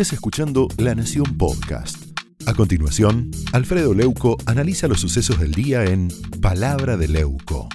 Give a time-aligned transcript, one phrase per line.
[0.00, 2.16] estés escuchando La Nación Podcast.
[2.46, 6.06] A continuación, Alfredo Leuco analiza los sucesos del día en
[6.40, 7.68] Palabra de Leuco.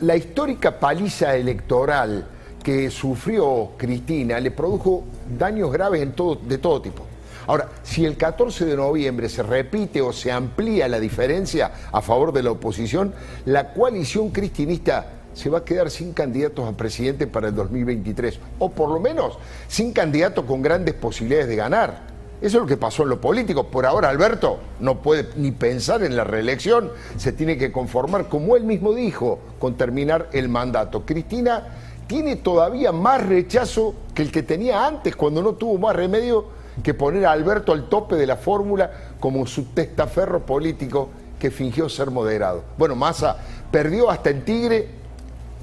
[0.00, 2.26] La histórica paliza electoral
[2.62, 5.04] que sufrió Cristina le produjo
[5.38, 7.04] daños graves en todo, de todo tipo.
[7.48, 12.32] Ahora, si el 14 de noviembre se repite o se amplía la diferencia a favor
[12.32, 13.12] de la oposición,
[13.44, 18.70] la coalición cristinista se va a quedar sin candidatos a presidente para el 2023, o
[18.70, 22.08] por lo menos sin candidato con grandes posibilidades de ganar.
[22.40, 23.68] Eso es lo que pasó en lo político.
[23.68, 28.56] Por ahora Alberto no puede ni pensar en la reelección, se tiene que conformar, como
[28.56, 31.06] él mismo dijo, con terminar el mandato.
[31.06, 31.68] Cristina
[32.08, 36.46] tiene todavía más rechazo que el que tenía antes, cuando no tuvo más remedio
[36.82, 41.88] que poner a Alberto al tope de la fórmula como su testaferro político que fingió
[41.88, 42.64] ser moderado.
[42.76, 43.36] Bueno, Massa
[43.70, 44.98] perdió hasta en Tigre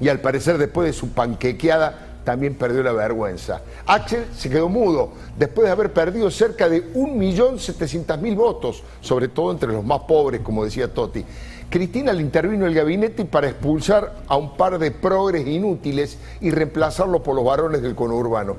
[0.00, 3.62] y al parecer después de su panquequeada también perdió la vergüenza.
[3.86, 9.72] Axel se quedó mudo después de haber perdido cerca de 1.700.000 votos, sobre todo entre
[9.72, 11.24] los más pobres, como decía Totti.
[11.70, 17.22] Cristina le intervino el gabinete para expulsar a un par de progres inútiles y reemplazarlo
[17.22, 18.56] por los varones del conurbano.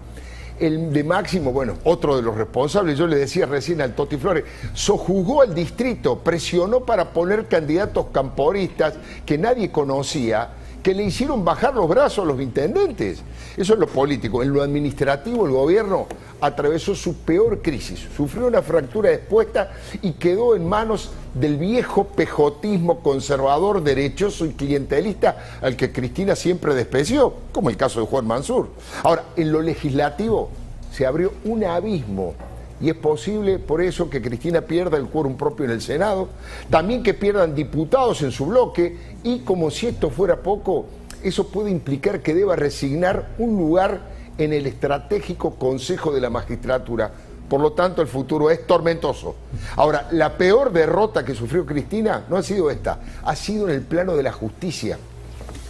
[0.60, 4.44] El de Máximo, bueno, otro de los responsables, yo le decía recién al Toti Flores,
[4.74, 10.50] sojugó al distrito, presionó para poner candidatos camporistas que nadie conocía,
[10.84, 13.22] que le hicieron bajar los brazos a los intendentes.
[13.56, 14.44] Eso es lo político.
[14.44, 16.08] En lo administrativo, el gobierno
[16.40, 23.00] atravesó su peor crisis, sufrió una fractura expuesta y quedó en manos del viejo pejotismo
[23.02, 28.70] conservador, derechoso y clientelista al que Cristina siempre despreció, como el caso de Juan Mansur.
[29.04, 30.50] Ahora, en lo legislativo
[30.92, 32.34] se abrió un abismo
[32.80, 36.30] y es posible por eso que Cristina pierda el quórum propio en el Senado,
[36.70, 40.86] también que pierdan diputados en su bloque y como si esto fuera poco,
[41.24, 44.02] eso puede implicar que deba resignar un lugar
[44.38, 47.12] en el estratégico Consejo de la Magistratura.
[47.50, 49.36] Por lo tanto, el futuro es tormentoso.
[49.78, 53.82] Ahora, la peor derrota que sufrió Cristina no ha sido esta, ha sido en el
[53.82, 54.98] plano de la justicia.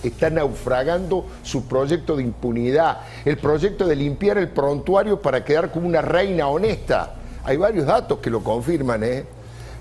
[0.03, 5.87] Está naufragando su proyecto de impunidad, el proyecto de limpiar el prontuario para quedar como
[5.87, 7.15] una reina honesta.
[7.43, 9.25] Hay varios datos que lo confirman, ¿eh?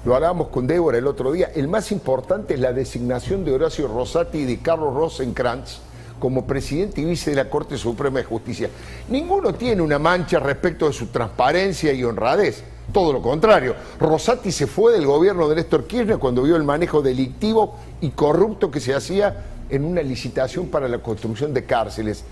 [0.05, 1.51] Lo hablábamos con Débora el otro día.
[1.55, 5.81] El más importante es la designación de Horacio Rosati y de Carlos Rosenkrantz
[6.21, 8.71] como presidente y vice de la Corte Suprema de Justicia.
[9.09, 12.63] Ninguno tiene una mancha respecto de su transparencia y honradez.
[12.93, 13.75] Todo lo contrario.
[13.99, 18.71] Rosati se fue del gobierno de Néstor Kirchner cuando vio el manejo delictivo y corrupto
[18.71, 22.25] que se hacía en una licitación para la construcción de cárceles.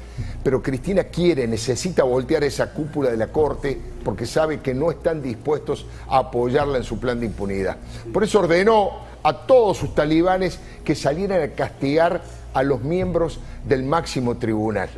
[0.43, 5.23] Pero Cristina quiere, necesita voltear esa cúpula de la Corte porque sabe que no están
[5.23, 7.77] dispuestos a apoyarla en su plan de impunidad.
[8.13, 12.23] Por eso ordenó a todos sus talibanes que salieran a castigar
[12.53, 14.89] a los miembros del máximo tribunal.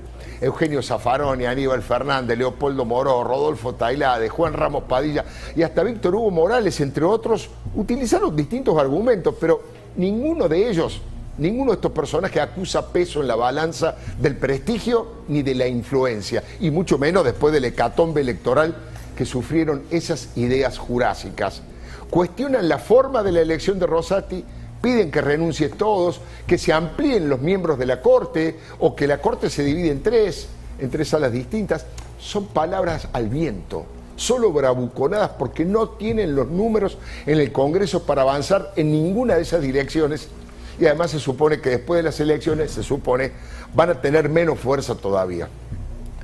[0.41, 5.25] Eugenio Zaffaroni, Aníbal Fernández, Leopoldo Moró, Rodolfo Tailade, Juan Ramos Padilla
[5.55, 9.63] y hasta Víctor Hugo Morales, entre otros, utilizaron distintos argumentos, pero
[9.97, 11.01] ninguno de ellos,
[11.39, 16.43] ninguno de estos personajes acusa peso en la balanza del prestigio ni de la influencia,
[16.61, 18.75] y mucho menos después del hecatombe electoral
[19.17, 21.63] que sufrieron esas ideas jurásicas.
[22.11, 24.45] Cuestionan la forma de la elección de Rosati
[24.81, 29.19] piden que renuncie todos, que se amplíen los miembros de la Corte o que la
[29.19, 30.49] Corte se divide en tres,
[30.79, 31.87] en tres salas distintas,
[32.21, 38.23] son palabras al viento, solo bravuconadas porque no tienen los números en el Congreso para
[38.23, 40.29] avanzar en ninguna de esas direcciones
[40.78, 43.32] y además se supone que después de las elecciones, se supone,
[43.75, 45.48] van a tener menos fuerza todavía.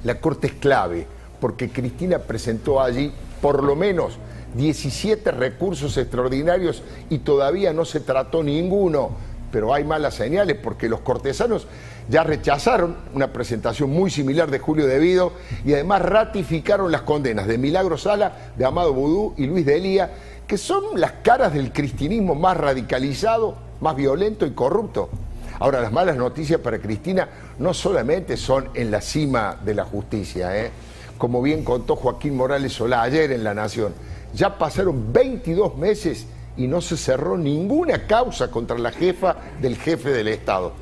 [0.05, 1.07] La Corte es clave
[1.41, 4.19] porque Cristina presentó allí por lo menos
[4.55, 9.11] 17 recursos extraordinarios y todavía no se trató ninguno.
[9.51, 11.67] Pero hay malas señales porque los cortesanos
[12.09, 15.33] ya rechazaron una presentación muy similar de Julio Devido
[15.65, 20.11] y además ratificaron las condenas de Milagro Sala, de Amado Vudú y Luis de Elía,
[20.47, 25.11] que son las caras del cristinismo más radicalizado, más violento y corrupto.
[25.59, 27.29] Ahora, las malas noticias para Cristina
[27.59, 30.71] no solamente son en la cima de la justicia, ¿eh?
[31.19, 33.93] como bien contó Joaquín Morales Solá ayer en La Nación
[34.35, 36.27] ya pasaron 22 meses
[36.57, 40.73] y no se cerró ninguna causa contra la jefa del jefe del Estado.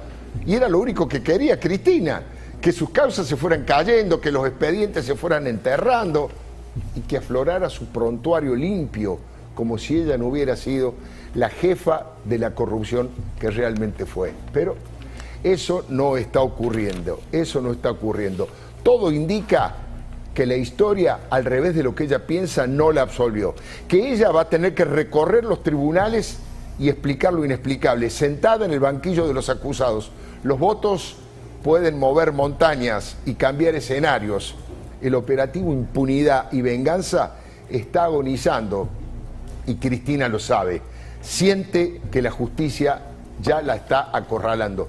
[0.47, 2.23] Y era lo único que quería Cristina,
[2.61, 6.31] que sus causas se fueran cayendo, que los expedientes se fueran enterrando
[6.94, 9.19] y que aflorara su prontuario limpio,
[9.61, 10.95] como si ella no hubiera sido
[11.35, 14.33] la jefa de la corrupción que realmente fue.
[14.55, 14.75] Pero
[15.45, 18.49] eso no está ocurriendo, eso no está ocurriendo.
[18.83, 19.75] Todo indica
[20.33, 23.55] que la historia, al revés de lo que ella piensa, no la absolvió.
[23.87, 26.39] Que ella va a tener que recorrer los tribunales
[26.79, 30.11] y explicar lo inexplicable, sentada en el banquillo de los acusados.
[30.43, 31.17] Los votos
[31.62, 34.55] pueden mover montañas y cambiar escenarios,
[35.03, 37.35] el operativo impunidad y venganza
[37.69, 38.89] está agonizando
[39.70, 40.82] y Cristina lo sabe.
[41.20, 43.02] Siente que la justicia
[43.40, 44.88] ya la está acorralando.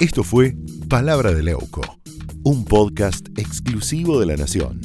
[0.00, 0.54] Esto fue
[0.88, 1.82] Palabra de Leuco,
[2.44, 4.80] un podcast exclusivo de La Nación.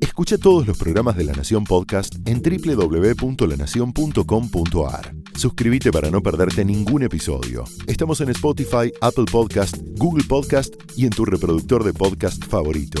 [0.00, 5.14] Escucha todos los programas de La Nación Podcast en www.lanacion.com.ar.
[5.36, 7.64] Suscríbete para no perderte ningún episodio.
[7.86, 13.00] Estamos en Spotify, Apple Podcast, Google Podcast y en tu reproductor de podcast favorito.